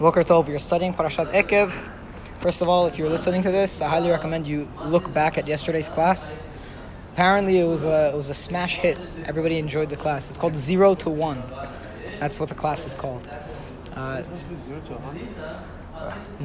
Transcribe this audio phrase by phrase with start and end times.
[0.00, 1.70] Boker Tov, you're studying Parashat Ekev.
[2.38, 5.46] First of all, if you're listening to this, I highly recommend you look back at
[5.46, 6.34] yesterday's class.
[7.12, 8.98] Apparently, it was a, it was a smash hit.
[9.26, 10.28] Everybody enjoyed the class.
[10.28, 11.42] It's called Zero to One.
[12.18, 13.28] That's what the class is called.
[13.94, 14.22] Uh,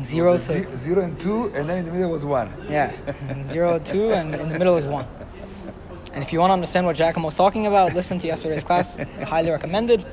[0.02, 2.52] zero to Ze- zero and two, and then in the middle was one.
[2.68, 2.94] yeah,
[3.30, 5.08] and zero two, and in the middle is one.
[6.12, 8.96] And if you want to understand what Giacomo was talking about, listen to yesterday's class.
[9.24, 10.06] Highly recommended.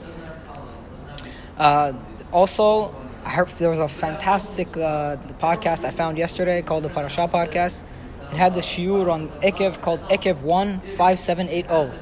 [1.58, 1.94] Uh,
[2.30, 2.94] also,
[3.24, 7.84] I heard there was a fantastic uh, podcast I found yesterday called the Parasha Podcast.
[8.30, 11.92] It had the shiur on Ekev called Ekev 15780.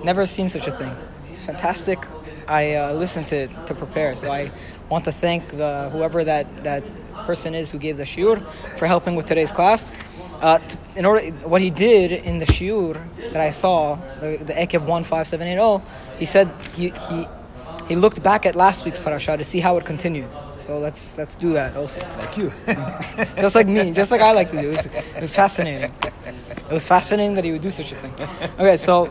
[0.04, 0.94] Never seen such a thing.
[1.28, 2.04] It's fantastic.
[2.48, 4.50] I uh, listened to it to prepare, so I
[4.88, 6.82] want to thank the whoever that, that
[7.24, 8.44] person is who gave the shiur
[8.76, 9.86] for helping with today's class.
[10.40, 10.58] Uh,
[10.96, 13.00] in order, what he did in the shiur
[13.32, 15.84] that I saw, the, the Ekev 15780,
[16.18, 17.26] he said he, he
[17.88, 20.44] he looked back at last week's parasha to see how it continues.
[20.58, 22.00] So let's let's do that also.
[22.18, 22.52] Like you.
[23.40, 24.68] just like me, just like I like to do.
[24.68, 25.92] It was, it was fascinating.
[26.70, 28.12] It was fascinating that he would do such a thing.
[28.58, 29.08] Okay, so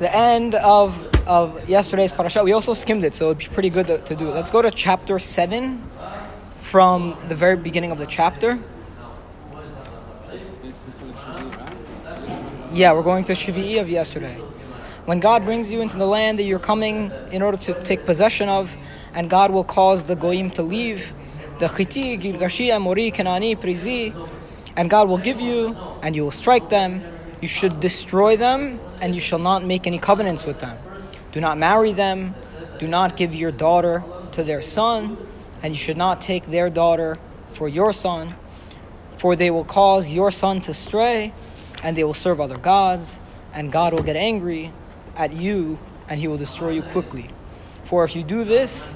[0.00, 3.86] the end of of yesterday's parasha, we also skimmed it, so it'd be pretty good
[3.86, 4.30] to, to do.
[4.30, 5.88] Let's go to chapter seven
[6.58, 8.58] from the very beginning of the chapter.
[12.72, 14.36] Yeah, we're going to Shvi'i of yesterday.
[15.04, 18.48] When God brings you into the land that you're coming in order to take possession
[18.48, 18.74] of,
[19.12, 21.12] and God will cause the Goyim to leave,
[21.58, 24.14] the Chiti, Girgashi, Amori, Kanani, Prizi,
[24.74, 27.02] and God will give you, and you will strike them.
[27.42, 30.78] You should destroy them, and you shall not make any covenants with them.
[31.32, 32.34] Do not marry them.
[32.78, 34.02] Do not give your daughter
[34.32, 35.18] to their son,
[35.62, 37.18] and you should not take their daughter
[37.52, 38.36] for your son,
[39.18, 41.34] for they will cause your son to stray,
[41.82, 43.20] and they will serve other gods,
[43.52, 44.72] and God will get angry
[45.16, 47.28] at you, and he will destroy you quickly.
[47.84, 48.94] For if you do this,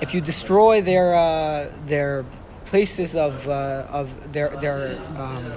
[0.00, 2.24] if you destroy their uh, their
[2.64, 5.52] places of uh, of their their um,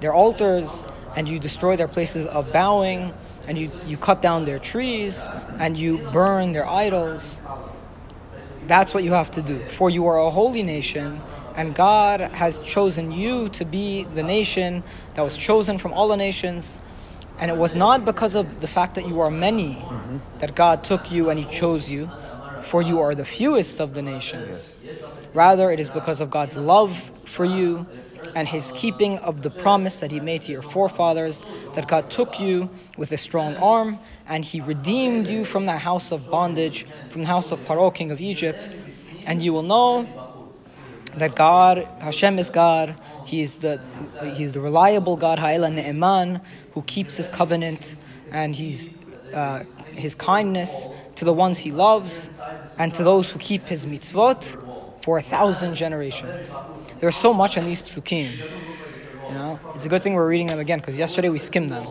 [0.00, 0.84] their altars,
[1.16, 3.12] and you destroy their places of bowing,
[3.46, 5.26] and you, you cut down their trees,
[5.58, 7.40] and you burn their idols,
[8.66, 9.64] that's what you have to do.
[9.70, 11.20] For you are a holy nation,
[11.56, 14.84] and God has chosen you to be the nation
[15.14, 16.80] that was chosen from all the nations.
[17.38, 19.84] And it was not because of the fact that you are many
[20.38, 22.10] that God took you and He chose you,
[22.62, 24.74] for you are the fewest of the nations.
[25.34, 27.86] Rather, it is because of God's love for you
[28.34, 31.42] and His keeping of the promise that He made to your forefathers
[31.74, 36.10] that God took you with a strong arm and He redeemed you from the house
[36.10, 38.70] of bondage, from the house of Paro, king of Egypt.
[39.24, 40.08] And you will know
[41.16, 42.94] that God, Hashem is God.
[43.28, 43.78] He is the
[44.34, 46.40] He is the reliable God, Ha'ela Ne'eman,
[46.72, 47.94] who keeps His covenant,
[48.32, 48.88] and He's
[49.34, 52.30] uh, His kindness to the ones He loves,
[52.78, 54.40] and to those who keep His mitzvot
[55.04, 56.54] for a thousand generations.
[57.00, 58.28] There's so much in these psukim.
[59.28, 61.86] You know, it's a good thing we're reading them again because yesterday we skimmed them.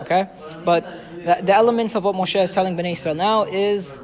[0.00, 0.28] Okay,
[0.66, 0.82] but
[1.24, 4.02] the, the elements of what Moshe is telling Bnei Israel now is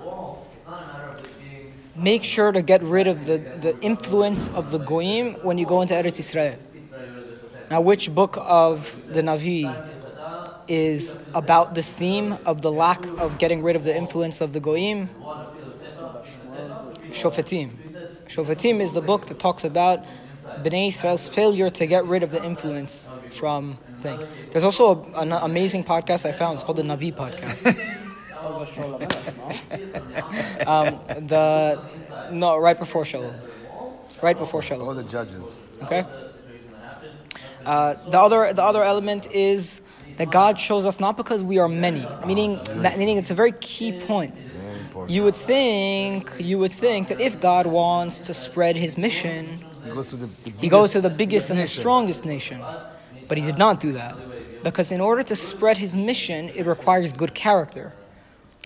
[1.95, 5.83] make sure to get rid of the, the influence of the goyim when you go
[5.83, 6.59] into Eretz Israel.
[7.71, 9.73] Now, which book of the Navi
[10.67, 14.59] is about this theme of the lack of getting rid of the influence of the
[14.59, 15.09] goyim?
[17.13, 17.71] Shofetim.
[18.27, 20.05] Shofetim is the book that talks about
[20.65, 23.09] Bnei Israel's failure to get rid of the influence
[23.39, 24.21] from thing.
[24.51, 26.57] There's also a, an amazing podcast I found.
[26.57, 27.67] It's called the Navi podcast.
[30.67, 30.99] um,
[31.29, 31.81] the
[32.33, 33.35] no, right before Shalom.
[34.23, 35.57] Right before All the judges.
[35.83, 36.05] Okay.
[37.71, 39.81] Uh, the other the other element is
[40.17, 43.53] that God shows us not because we are many, meaning that, meaning it's a very
[43.53, 44.35] key point.
[44.35, 45.13] Very.
[45.15, 49.91] You would think you would think that if God wants to spread His mission, He
[49.91, 52.59] goes to the, the he goes biggest- to the biggest and the strongest nation.
[53.29, 54.15] But he did not do that.
[54.65, 57.87] Because in order to spread his mission, it requires good character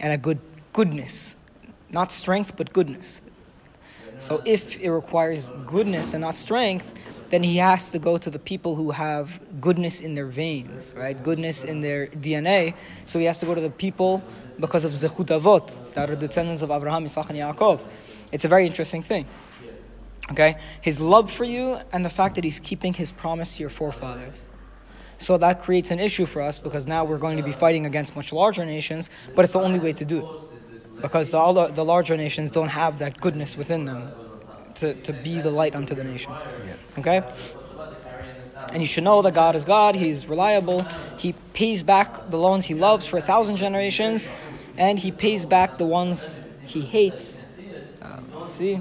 [0.01, 0.41] and a good
[0.73, 1.37] goodness.
[1.91, 3.21] Not strength, but goodness.
[4.19, 6.87] So if it requires goodness and not strength,
[7.31, 11.21] then he has to go to the people who have goodness in their veins, right?
[11.21, 12.75] Goodness in their DNA.
[13.07, 14.23] So he has to go to the people
[14.61, 17.81] because of Zechut Avot, that are descendants of Abraham, Isaac, and Yaakov.
[18.31, 19.27] It's a very interesting thing.
[20.31, 20.57] Okay?
[20.81, 24.51] His love for you and the fact that he's keeping his promise to your forefathers.
[25.19, 28.17] So that creates an issue for us because now we're going to be fighting against
[28.17, 31.03] much larger nations, but it's the only way to do it.
[31.03, 34.13] Because all the, the larger nations don't have that goodness within them
[34.77, 36.43] to, to be the light unto the nations.
[36.67, 36.99] Yes.
[36.99, 37.23] Okay?
[38.73, 40.87] And you should know that God is God, He's reliable,
[41.19, 44.31] He pays back the loans He loves for a thousand generations,
[44.77, 47.47] and He pays back the ones He hates
[48.03, 48.81] Uh, see?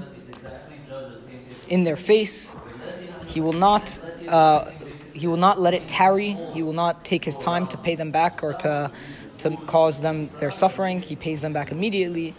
[1.68, 2.56] In their face.
[3.26, 4.00] He will not.
[4.28, 4.70] Uh,
[5.14, 6.36] he will not let it tarry.
[6.52, 8.90] He will not take his time to pay them back or to
[9.38, 11.02] to cause them their suffering.
[11.02, 12.34] He pays them back immediately.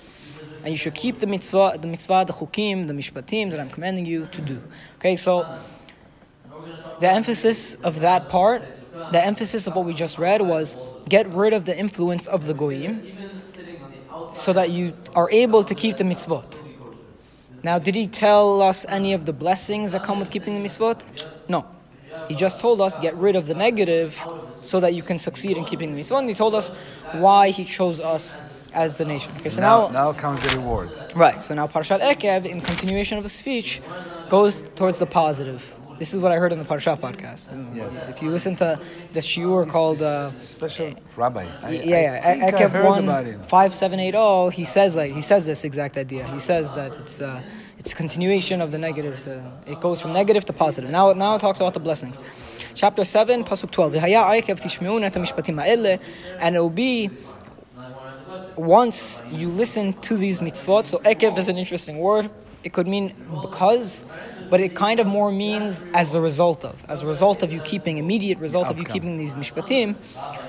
[0.65, 4.07] And you should keep the mitzvah, the mitzvah, the chukim, the mishpatim that I'm commanding
[4.07, 4.63] you to do.
[4.97, 5.59] Okay, so
[7.00, 8.63] the emphasis of that part,
[9.12, 10.75] the emphasis of what we just read was
[11.07, 13.15] get rid of the influence of the goyim
[14.33, 16.59] so that you are able to keep the mitzvot.
[17.62, 21.27] Now, did he tell us any of the blessings that come with keeping the mitzvot?
[21.47, 21.67] No.
[22.27, 24.19] He just told us get rid of the negative
[24.62, 26.21] so that you can succeed in keeping the mitzvot.
[26.21, 26.69] And he told us
[27.12, 28.41] why he chose us
[28.75, 29.31] as the nation.
[29.38, 30.92] Okay, so now, now, now comes the reward.
[31.16, 31.42] right.
[31.42, 33.81] So now Parashat Ekev, in continuation of the speech,
[34.30, 35.74] goes towards the positive.
[35.98, 37.44] This is what I heard in the Parashat podcast.
[37.74, 38.10] Yes.
[38.10, 38.80] If you listen to
[39.13, 40.01] the shiur called.
[40.01, 41.48] Uh, special rabbi.
[41.63, 42.42] I, yeah, yeah.
[42.44, 44.50] I, I Ekev one five seven eight zero.
[44.50, 46.27] He says like he says this exact idea.
[46.27, 47.42] He says that it's uh,
[47.80, 49.24] it's a continuation of the negative.
[49.24, 50.89] To, it goes from negative to positive.
[50.89, 52.19] Now now it talks about the blessings.
[52.74, 53.94] Chapter seven, pasuk twelve.
[53.94, 56.00] "V'haya Ekev tishmeun et hamishpatim
[56.39, 57.10] and it will be
[58.57, 60.87] once you listen to these mitzvot.
[60.87, 62.29] So Ekev is an interesting word.
[62.63, 64.05] It could mean because,
[64.49, 67.61] but it kind of more means as a result of, as a result of you
[67.61, 69.95] keeping immediate result of you keeping these mishpatim,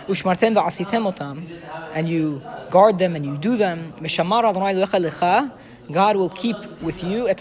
[0.07, 1.47] ushmartem va'asitem otam,
[1.93, 3.93] and you guard them and you do them.
[4.01, 5.53] Mishamar Adonai lecha,
[5.91, 7.35] God will keep with you the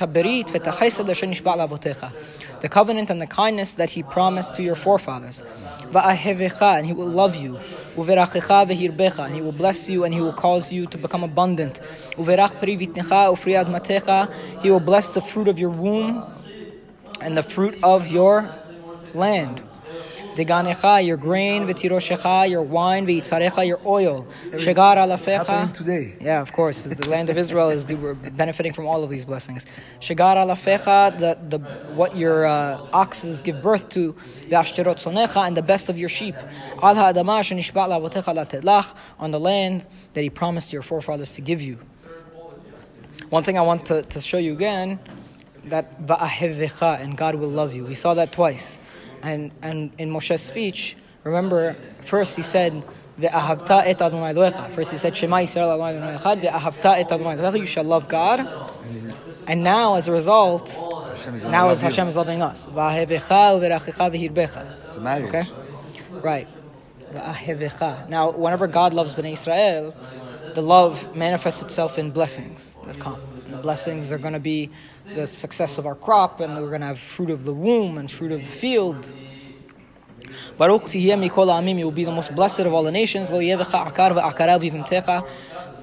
[2.70, 5.44] covenant and the kindness that He promised to your forefathers.
[5.94, 7.60] And He will love you.
[7.98, 11.80] And He will bless you and He will cause you to become abundant.
[12.18, 12.22] He
[14.72, 16.24] will bless the fruit of your womb
[17.22, 18.54] and the fruit of your
[19.14, 19.64] land.
[20.36, 24.28] Deganecha, your grain, v'tiroshecha, your wine, v'yitzarecha, your oil.
[24.52, 25.74] Shegar alafecha.
[25.74, 26.14] today.
[26.20, 26.84] Yeah, of course.
[26.84, 29.66] The land of Israel is we're benefiting from all of these blessings.
[30.02, 34.14] Shegar alafecha, the, the what your uh, oxes give birth to,
[34.50, 36.36] v'ashterot sonecha, and the best of your sheep.
[36.82, 41.62] Al ha'adama shenishba la'avotecha latetlach, on the land that He promised your forefathers to give
[41.62, 41.80] you.
[43.30, 45.00] One thing I want to, to show you again,
[45.66, 47.86] that va'ahevecha, and God will love you.
[47.86, 48.80] We saw that twice.
[49.26, 52.84] And, and in Moshe's speech, remember, first he said,
[53.20, 54.70] ve'ahavta et Adonai Elohecha.
[54.72, 57.60] First he said, Shema Yisrael Adonai ve'ahavta et Adonai Elohecha.
[57.60, 58.40] You shall love God.
[59.48, 60.68] And now, as a result,
[61.48, 61.82] now as.
[61.82, 62.68] Hashem is loving us.
[62.68, 64.86] Va'ahevecha u'verachecha v'hirbecha.
[64.86, 65.30] It's a marriage.
[65.30, 65.44] Okay?
[66.12, 66.48] Right.
[68.10, 69.96] Now, whenever God loves Bnei Israel,
[70.56, 73.20] the love manifests itself in blessings that come.
[73.46, 74.70] And the blessings are going to be
[75.14, 78.10] the success of our crop, and we're going to have fruit of the womb and
[78.10, 79.14] fruit of the field.
[80.58, 83.30] Baruch tihiyeh mikol you will be the most blessed of all the nations.
[83.30, 85.28] Lo yevecha akar ve'akara v'ivimtecha.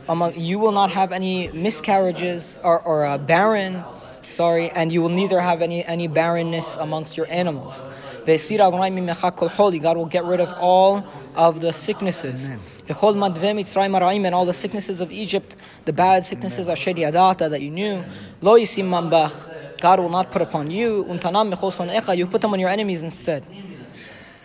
[0.09, 3.85] Among you will not have any miscarriages or, or uh, barren,
[4.23, 7.85] sorry, and you will neither have any, any barrenness amongst your animals.
[8.27, 11.05] Ve'esir Adonai mimecha kol choli, God will get rid of all
[11.35, 12.53] of the sicknesses.
[12.87, 18.05] Mitzrayim and all the sicknesses of Egypt, the bad sicknesses that you knew.
[18.41, 21.05] Lo yisim mambach, God will not put upon you.
[21.05, 23.45] You put them on your enemies instead.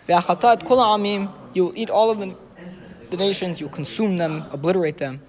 [0.08, 2.34] Ve'achalta et kol ha'amim, you will eat all of the,
[3.10, 5.20] the nations, you will consume them, obliterate them.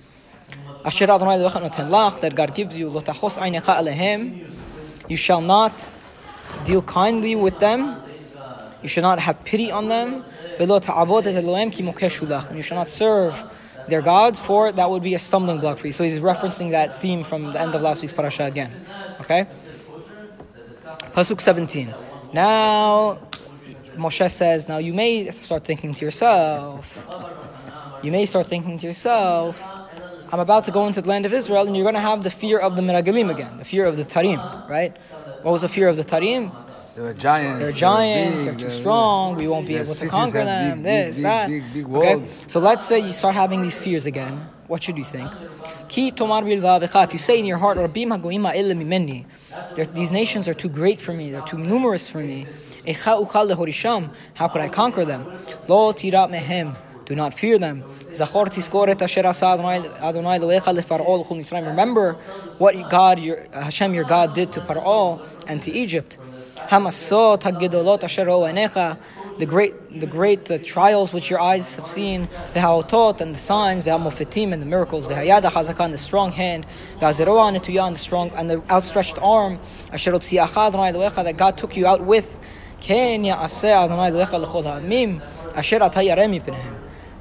[0.84, 2.90] Asher Adonai Elohecha noten lach, that God gives you,
[5.08, 5.94] you shall not
[6.66, 8.02] deal kindly with them,
[8.82, 10.24] you should not have pity on them,
[10.60, 10.70] and
[12.58, 13.44] you shall not serve
[13.88, 15.94] their gods, for that would be a stumbling block for you.
[15.94, 18.86] So he's referencing that theme from the end of last week's parasha again.
[19.22, 19.48] Okay?
[21.14, 21.94] Pasuk 17.
[22.34, 23.20] Now,
[23.96, 26.98] Moshe says, now you may start thinking to yourself,
[28.02, 29.62] you may start thinking to yourself,
[30.32, 32.30] I'm about to go into the land of Israel and you're going to have the
[32.30, 34.96] fear of the Meragalim again, the fear of the Tarim, right?
[35.42, 36.52] What was the fear of the Tarim?
[37.00, 37.60] They were giants.
[37.62, 40.84] They're giants, big, they're too uh, strong, we won't be able to conquer them, big,
[40.84, 41.48] this, big, that.
[41.48, 42.26] Big, big, big Okay?
[42.48, 44.46] So let's say you start having these fears again.
[44.68, 45.32] What should you think?
[45.88, 46.46] Ki tomar.
[46.46, 49.24] If you say in your heart, Rabim hagoim ha'ele mimeni,
[49.76, 52.48] They're- these nations are too great for me, they're too numerous for me.
[52.86, 54.10] Echa uchal lehorisham.
[54.34, 55.26] How could I conquer them?
[55.70, 56.76] Lo tirat mehem.
[57.06, 57.84] Do not fear them.
[58.12, 61.66] Zachor tiskoret asher asa Adonai Adonai loecha lefar'o l'chol Mitzrayim.
[61.66, 62.18] Remember
[62.58, 66.18] what God, your Hashem, your God, did to Paro and to Egypt.
[66.68, 68.98] Hamasot hagedolot asher ra'u.
[69.40, 73.86] The great, the great uh, trials which your eyes have seen, v'ha'otot and the signs,
[73.86, 76.66] the v'ha'mofetim and the miracles, v'ha'yada chazaka and the strong hand,
[77.00, 79.58] v'ha'zeroa netuya and the strong and the outstretched arm,
[79.94, 82.38] asher otziacha that God took you out with.
[82.82, 85.22] Ken ya'aseh Adonai Elohecha
[85.56, 86.76] asher ata yareh mipnehem.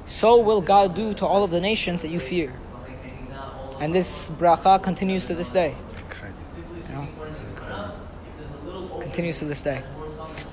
[0.05, 2.53] So will God do to all of the nations that you fear.
[3.79, 5.75] And this bracha continues to this day.
[9.09, 9.81] Continues to this day.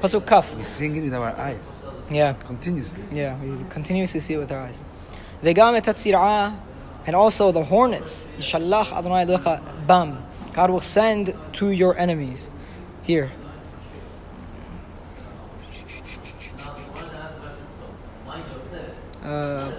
[0.01, 0.55] Pasuk Kaf.
[0.57, 1.77] We sing it with our eyes
[2.11, 2.33] Yeah.
[2.33, 3.03] continuously.
[3.13, 4.83] Yeah, we continuously see it with our eyes.
[5.43, 6.57] Vegam et hatzir'ah,
[7.07, 8.27] and also the hornets.
[8.39, 10.25] Yishalach Adonai Elohecha bam.
[10.55, 12.49] God will send to your enemies.
[13.03, 13.31] Here.
[19.23, 19.71] Uh.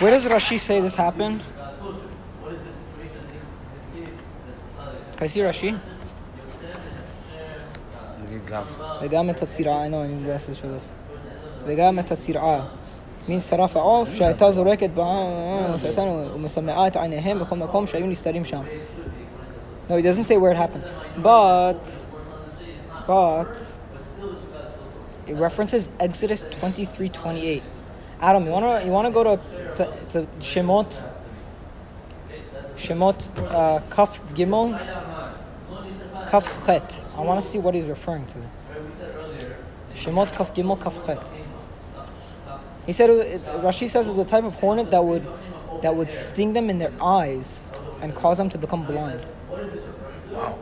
[0.00, 1.40] Where does Rashi say this happened?
[5.17, 5.71] Can I see Rashi?
[8.21, 8.85] You need glasses.
[9.01, 10.93] וגם את הצירעה, I know I need glasses for this.
[11.65, 12.65] וגם את הצירעה.
[13.27, 15.27] מין שרף העוף שהייתה זורקת בעם
[16.35, 18.61] ומשמעה את עיניהם בכל מקום שהיו נסתרים שם.
[19.89, 20.87] No, he doesn't say where it happened.
[21.23, 21.81] But,
[23.07, 23.55] but,
[25.27, 27.63] it references Exodus 23, 28.
[28.21, 29.39] Adam, you wanna you wanna go to
[29.77, 31.03] to, to Shemot,
[32.76, 33.16] Shemot
[33.52, 34.78] uh, Kaf Gimel,
[36.30, 37.04] Kaf Chet.
[37.16, 38.38] I want to see what he's referring to.
[39.94, 41.32] Shemot Kaf Gimel Kaf Chet.
[42.86, 45.26] He said, uh, Rashi says it's a type of hornet that would,
[45.82, 47.70] that would sting them in their eyes
[48.02, 49.24] and cause them to become blind.
[50.30, 50.58] Wow.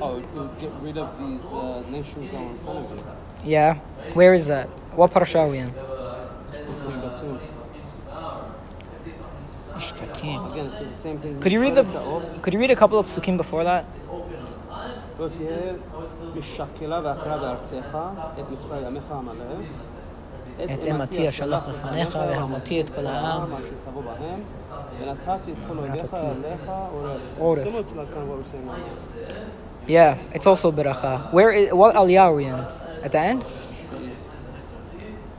[0.00, 3.04] Oh, you get rid of these uh, nations that are in front of you.
[3.44, 3.74] Yeah,
[4.14, 4.68] where is that?
[4.95, 5.69] What parasha are we in?
[6.87, 7.37] משפטים.
[9.75, 10.51] Mishpatim.
[10.51, 11.39] Again, it says the same thing.
[11.41, 11.83] Could you read the?
[11.83, 13.83] משפט העוף, Could you read a couple of psukim before that?
[15.19, 15.57] לא תהיה
[16.35, 17.97] משקלה ועקרה בארצך,
[18.39, 19.45] את מצפה ימיך המלא.
[20.63, 23.51] את אימתי אשלח לפניך, והמותי את כל העם.
[23.51, 24.39] מה שתבוא בהם,
[24.99, 26.25] ונתתי את כל אויביך ונתתי.
[26.47, 27.21] עליך עורף.
[27.39, 27.63] עורף.
[27.63, 28.75] Similar to like kind of what we're saying now.
[29.87, 31.31] Yeah, it's also beracha.
[31.31, 32.59] Where is what aliyah are we in?
[33.05, 33.43] At the end?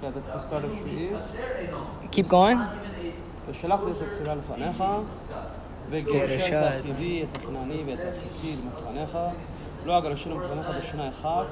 [0.05, 1.11] Yeah, that's the start of שביעי.
[2.13, 2.59] Keep going.
[3.51, 4.85] ושלחתי את הצירה לפניך,
[5.91, 6.53] וגירשת גירשת.
[6.53, 9.19] את החיבי, את הכנעני ואת החיטי מפניך,
[9.85, 11.47] לא אגרשנו מפניך בשנה אחת,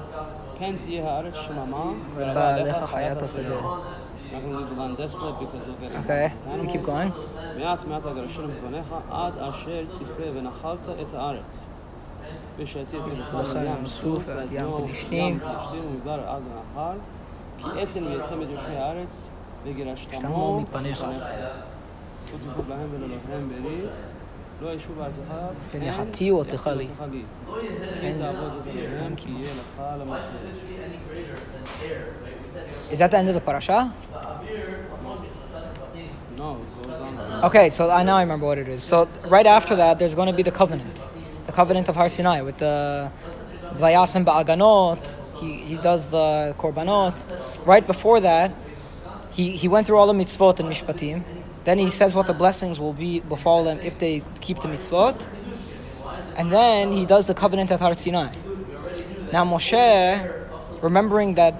[0.59, 3.59] כן תהיה הארץ שממה, ובא עליך חיית השדה.
[3.59, 6.65] I'm not going to leave the land desolate because of getting Okay, animals.
[6.65, 7.11] you keep going.
[7.59, 11.67] מעט מעט אגרשנו מפניך, עד אשר תפרה ונחלת את הארץ.
[12.57, 15.39] ושהייתי את מלאכה לכן מים סוף סוף ועד ים ים פלישתים.
[15.39, 16.97] פלישתים ומדבר עד הנחל,
[17.57, 19.29] כי אתן מידכם את יושבי הארץ,
[19.65, 21.03] וגירשתמו שתמו מפניך.
[21.03, 21.09] לא
[22.37, 23.89] תפקוד להם ולא להם ברית,
[24.61, 25.19] לא ישבו בארצך,
[25.71, 26.87] כן יחתי אותך לי.
[27.11, 27.23] לי.
[28.01, 30.29] כן תעבוד את אלוהיהם, כי יהיה לך למלכות.
[32.91, 33.91] Is that the end of the parasha?
[36.37, 37.43] No, it goes on.
[37.47, 38.81] Okay, so I now I remember what it is.
[38.83, 40.97] So right after that, there's going to be the covenant,
[41.45, 43.11] the covenant of Har Sinai with the
[43.81, 45.03] Vayasim Ba'aganot.
[45.44, 47.14] he he does the korbanot.
[47.66, 48.48] Right before that,
[49.30, 51.24] he he went through all the mitzvot and mishpatim.
[51.64, 55.16] Then he says what the blessings will be befall them if they keep the mitzvot.
[56.36, 58.32] And then he does the covenant at Har Sinai.
[59.32, 59.82] Now Moshe,
[60.82, 61.54] remembering that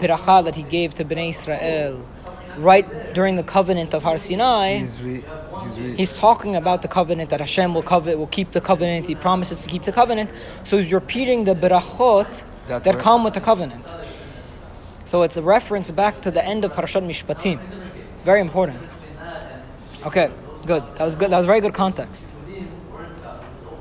[0.00, 2.08] biracha that he gave to Bnei Israel,
[2.56, 5.24] right during the covenant of Har Sinai, He's re,
[5.62, 9.06] he's re, He's talking about the covenant that Hashem will covet, will keep the covenant.
[9.06, 10.30] He promises to keep the covenant.
[10.62, 13.84] So he's repeating the berachot That that come with the covenant.
[15.04, 17.58] So it's a reference back to the end of Parashat Mishpatim.
[18.12, 18.78] It's very important.
[20.06, 20.30] Okay,
[20.66, 20.84] good.
[20.96, 21.30] That was good.
[21.32, 22.32] That was very good context.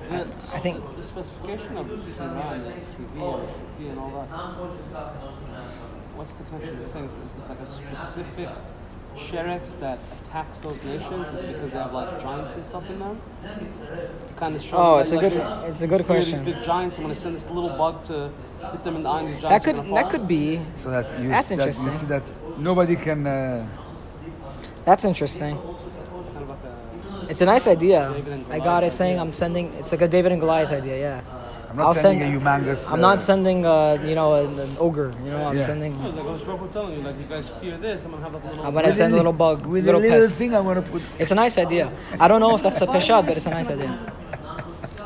[0.09, 4.27] I, I think The specification of the Sinai, TV and the Chiti and all that.
[6.17, 6.79] What's the connection?
[6.79, 8.49] You're saying it's, it's like a specific
[9.27, 11.27] sheretz that attacks those nations?
[11.33, 13.15] Is it because they have like giants and stuff in them?
[14.27, 16.43] To kind of show Oh, like, it's a good- here- it's a good here question.
[16.45, 16.97] These big giants.
[16.97, 18.31] I'm going to send this little bug to
[18.73, 19.19] hit them in the eye.
[19.19, 20.61] And these that giants could are that could be.
[20.77, 21.87] so that you, That's that interesting.
[21.91, 22.23] you see that
[22.59, 23.27] nobody can.
[23.27, 23.67] Uh,
[24.85, 25.55] That's interesting.
[25.57, 28.11] Kind of like a, It's a nice idea.
[28.13, 29.21] David and Like God is saying, idea.
[29.23, 29.73] I'm sending.
[29.79, 30.97] It's like a David and Goliath idea.
[30.97, 31.21] Yeah.
[31.69, 32.39] I'm not I'll sending send- a
[32.73, 32.87] humongous.
[32.87, 35.13] I'm uh, not sending, uh, you know, an, an ogre.
[35.23, 35.61] You know, I'm Yeah.
[35.61, 35.93] sending.
[35.99, 38.05] Yeah, like I was Baruch telling you, like you guys fear this.
[38.05, 38.65] I'm going to have like a little.
[38.65, 40.37] I'm gonna send a little bug, With little a little pest.
[40.39, 41.03] thing, I'm gonna put.
[41.19, 41.91] It's a nice idea.
[42.19, 44.13] I don't know if that's a peshat, but it's a nice idea.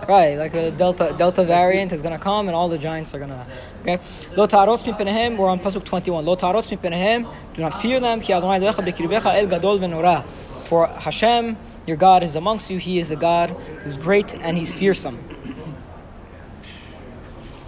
[0.08, 3.48] Right, like a delta delta variant is gonna come, and all the giants are gonna.
[3.84, 4.00] Okay.
[4.36, 5.38] Lo ta'arotz mipenehem.
[5.38, 6.26] We're on pasuk 21.
[6.26, 7.26] Lo ta'arotz mipenehem.
[7.54, 8.20] Do not fear them.
[8.20, 10.26] Ki Adonai Elohecha b'kiribecha el gadol v'nora.
[10.66, 11.56] For Hashem,
[11.88, 12.80] your God, is amongst you.
[12.80, 13.52] He is a God
[13.86, 15.20] who's great and He's fearsome.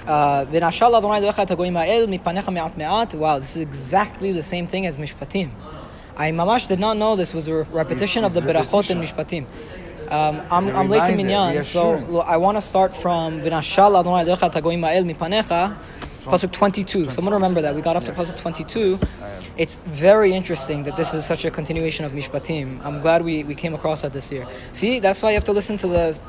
[0.08, 0.46] Uh,
[3.18, 5.52] wow, this is exactly the same thing as Mishpatim.
[6.18, 9.46] I mamash did not know this was a repetition of the berachot in Mishpatim.
[10.10, 14.52] Um, I'm, I'm late to minyan, so I want to start from Vinashal Adonai Elohecha
[14.52, 15.76] Tagoim Ma'el Mipanecha,
[16.24, 17.10] Pasuk 22.
[17.10, 17.74] Someone remember that.
[17.74, 19.00] We got up to Pasuk 22.
[19.58, 22.86] It's very interesting that this is such a continuation of Mishpatim.
[22.86, 24.48] I'm glad we, we came across that this year.
[24.74, 26.20] See, that's why you have to listen to the,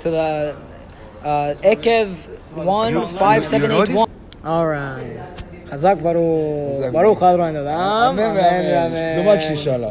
[0.00, 0.56] to the
[1.24, 2.08] uh, Ekev
[2.54, 4.08] 15781.
[4.44, 5.42] All right.
[5.72, 9.16] חזק ברוך, ברוך אדרן, אמן ואמן.
[9.16, 9.88] דומה כששאלה.